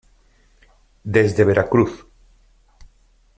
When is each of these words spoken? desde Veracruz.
desde 1.03 1.43
Veracruz. 1.43 2.07